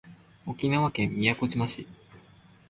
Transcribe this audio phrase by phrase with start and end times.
[0.47, 1.85] 沖縄県宮古島市